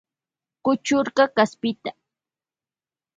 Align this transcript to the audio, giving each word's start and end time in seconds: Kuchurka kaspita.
Kuchurka 0.63 1.23
kaspita. 1.35 1.91